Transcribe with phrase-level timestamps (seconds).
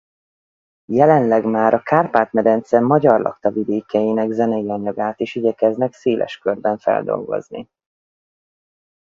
[0.91, 7.69] Jelenleg már a Kárpát-medence magyarlakta vidékeinek zenei anyagát is igyekeznek széles körben feldolgozni.